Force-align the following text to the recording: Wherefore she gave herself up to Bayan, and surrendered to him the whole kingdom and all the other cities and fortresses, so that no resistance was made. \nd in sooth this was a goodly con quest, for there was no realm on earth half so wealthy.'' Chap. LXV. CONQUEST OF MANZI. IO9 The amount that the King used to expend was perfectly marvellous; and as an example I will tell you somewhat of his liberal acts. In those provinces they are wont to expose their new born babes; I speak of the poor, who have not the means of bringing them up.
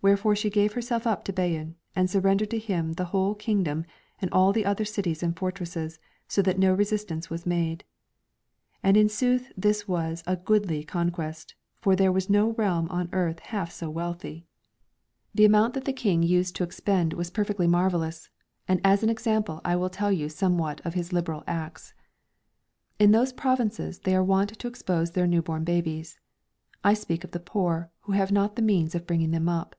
Wherefore 0.00 0.36
she 0.36 0.48
gave 0.48 0.74
herself 0.74 1.08
up 1.08 1.24
to 1.24 1.32
Bayan, 1.32 1.74
and 1.96 2.08
surrendered 2.08 2.50
to 2.50 2.58
him 2.60 2.92
the 2.92 3.06
whole 3.06 3.34
kingdom 3.34 3.84
and 4.20 4.30
all 4.30 4.52
the 4.52 4.64
other 4.64 4.84
cities 4.84 5.24
and 5.24 5.36
fortresses, 5.36 5.98
so 6.28 6.40
that 6.42 6.56
no 6.56 6.72
resistance 6.72 7.28
was 7.28 7.44
made. 7.44 7.82
\nd 8.86 8.96
in 8.96 9.08
sooth 9.08 9.50
this 9.56 9.88
was 9.88 10.22
a 10.24 10.36
goodly 10.36 10.84
con 10.84 11.10
quest, 11.10 11.56
for 11.80 11.96
there 11.96 12.12
was 12.12 12.30
no 12.30 12.50
realm 12.52 12.88
on 12.90 13.08
earth 13.12 13.40
half 13.40 13.72
so 13.72 13.90
wealthy.'' 13.90 14.46
Chap. 14.46 14.46
LXV. 14.46 14.46
CONQUEST 14.46 14.70
OF 14.70 15.02
MANZI. 15.02 15.32
IO9 15.32 15.36
The 15.36 15.44
amount 15.58 15.74
that 15.74 15.84
the 15.84 15.92
King 15.92 16.22
used 16.22 16.54
to 16.54 16.62
expend 16.62 17.12
was 17.14 17.30
perfectly 17.32 17.66
marvellous; 17.66 18.30
and 18.68 18.80
as 18.84 19.02
an 19.02 19.10
example 19.10 19.60
I 19.64 19.74
will 19.74 19.90
tell 19.90 20.12
you 20.12 20.28
somewhat 20.28 20.80
of 20.86 20.94
his 20.94 21.12
liberal 21.12 21.42
acts. 21.48 21.92
In 23.00 23.10
those 23.10 23.32
provinces 23.32 23.98
they 23.98 24.14
are 24.14 24.22
wont 24.22 24.56
to 24.60 24.68
expose 24.68 25.10
their 25.10 25.26
new 25.26 25.42
born 25.42 25.64
babes; 25.64 26.20
I 26.84 26.94
speak 26.94 27.24
of 27.24 27.32
the 27.32 27.40
poor, 27.40 27.90
who 28.02 28.12
have 28.12 28.30
not 28.30 28.54
the 28.54 28.62
means 28.62 28.94
of 28.94 29.04
bringing 29.04 29.32
them 29.32 29.48
up. 29.48 29.74